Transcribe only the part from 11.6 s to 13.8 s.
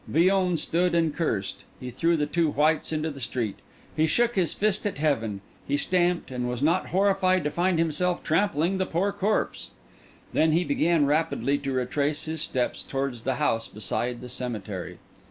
retrace his steps towards the house